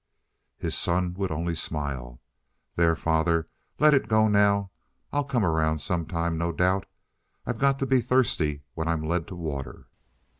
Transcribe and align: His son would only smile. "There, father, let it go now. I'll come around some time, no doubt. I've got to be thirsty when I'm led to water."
His 0.57 0.73
son 0.75 1.13
would 1.13 1.29
only 1.29 1.53
smile. 1.53 2.19
"There, 2.75 2.95
father, 2.95 3.47
let 3.77 3.93
it 3.93 4.07
go 4.07 4.27
now. 4.27 4.71
I'll 5.11 5.23
come 5.23 5.45
around 5.45 5.77
some 5.77 6.07
time, 6.07 6.39
no 6.39 6.51
doubt. 6.51 6.87
I've 7.45 7.59
got 7.59 7.77
to 7.77 7.85
be 7.85 8.01
thirsty 8.01 8.63
when 8.73 8.87
I'm 8.87 9.03
led 9.03 9.27
to 9.27 9.35
water." 9.35 9.85